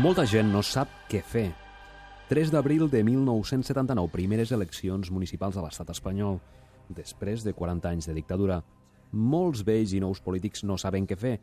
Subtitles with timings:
[0.00, 1.50] Molta gent no sap què fer.
[2.30, 6.38] 3 d'abril de 1979, primeres eleccions municipals a l'estat espanyol.
[6.88, 8.62] Després de 40 anys de dictadura,
[9.12, 11.34] molts vells i nous polítics no saben què fer.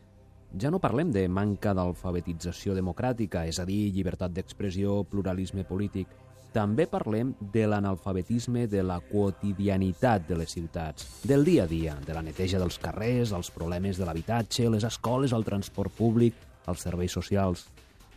[0.57, 6.09] Ja no parlem de manca d'alfabetització democràtica, és a dir, llibertat d'expressió, pluralisme polític.
[6.49, 12.17] També parlem de l'analfabetisme de la quotidianitat de les ciutats, del dia a dia, de
[12.17, 16.33] la neteja dels carrers, els problemes de l'habitatge, les escoles, el transport públic,
[16.65, 17.67] els serveis socials.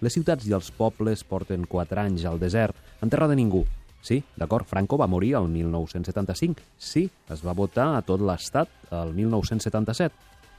[0.03, 3.63] Les ciutats i els pobles porten quatre anys al desert, en terra de ningú.
[4.03, 6.59] Sí, d'acord, Franco va morir el 1975.
[6.77, 10.11] Sí, es va votar a tot l'estat el 1977.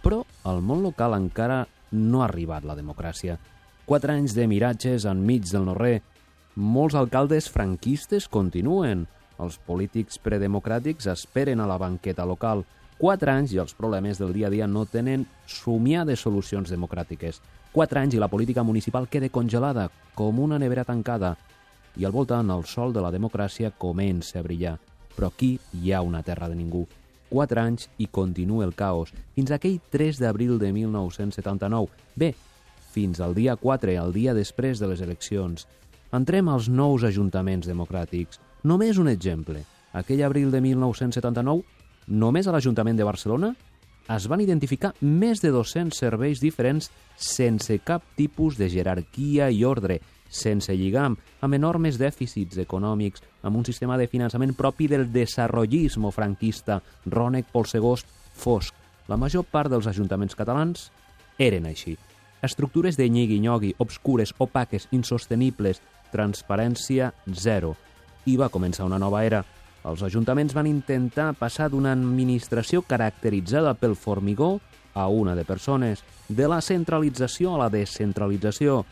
[0.04, 3.36] Però al món local encara no ha arribat la democràcia.
[3.84, 6.00] Quatre anys de miratges enmig del no-res.
[6.56, 9.04] Molts alcaldes franquistes continuen.
[9.44, 12.64] Els polítics predemocràtics esperen a la banqueta local.
[13.04, 17.42] Quatre anys i els problemes del dia a dia no tenen somiades solucions democràtiques.
[17.74, 21.34] Quatre anys i la política municipal queda congelada, com una nevera tancada,
[22.00, 24.78] i al voltant el sol de la democràcia comença a brillar.
[25.18, 26.86] Però aquí hi ha una terra de ningú.
[27.28, 31.92] Quatre anys i continua el caos, fins aquell 3 d'abril de 1979.
[32.16, 32.32] Bé,
[32.96, 35.68] fins al dia 4, el dia després de les eleccions.
[36.16, 38.40] Entrem als nous ajuntaments democràtics.
[38.64, 39.68] Només un exemple.
[39.92, 43.54] Aquell abril de 1979, només a l'Ajuntament de Barcelona
[44.12, 50.02] es van identificar més de 200 serveis diferents sense cap tipus de jerarquia i ordre,
[50.34, 56.82] sense lligam, amb enormes dèficits econòmics, amb un sistema de finançament propi del desarrollismo franquista,
[57.06, 58.74] rònec, polsegost, fosc.
[59.08, 60.90] La major part dels ajuntaments catalans
[61.38, 61.96] eren així.
[62.44, 65.80] Estructures de nyigui-nyogui, obscures, opaques, insostenibles,
[66.12, 67.78] transparència zero.
[68.26, 69.44] I va començar una nova era,
[69.84, 74.60] els ajuntaments van intentar passar d'una administració caracteritzada pel formigó
[74.94, 78.84] a una de persones, de la centralització a la descentralització,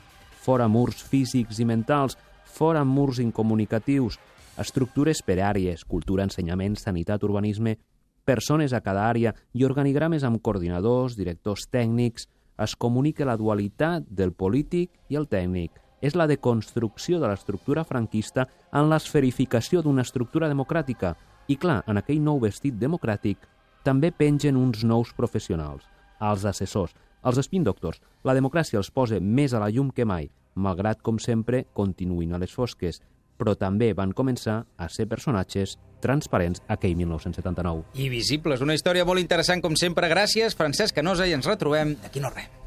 [0.42, 4.20] fora murs físics i mentals, fora murs incomunicatius,
[4.58, 7.78] estructures per àrees, cultura, ensenyament, sanitat, urbanisme,
[8.26, 12.28] persones a cada àrea i organigrames amb coordinadors, directors tècnics,
[12.62, 18.48] es comunica la dualitat del polític i el tècnic, és la deconstrucció de l'estructura franquista
[18.74, 21.16] en l'esferificació d'una estructura democràtica.
[21.48, 23.48] I clar, en aquell nou vestit democràtic
[23.86, 25.86] també pengen uns nous professionals,
[26.20, 28.02] els assessors, els spin doctors.
[28.24, 32.42] La democràcia els posa més a la llum que mai, malgrat, com sempre, continuïn a
[32.42, 33.02] les fosques,
[33.42, 37.98] però també van començar a ser personatges transparents aquell 1979.
[37.98, 38.62] I visibles.
[38.62, 40.10] Una història molt interessant, com sempre.
[40.14, 42.61] Gràcies, Francesc Canosa, i ens retrobem d'aquí no res.